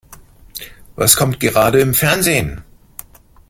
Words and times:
Was 0.95 1.15
kommt 1.15 1.39
gerade 1.39 1.79
im 1.79 1.93
Fernsehen? 1.93 2.63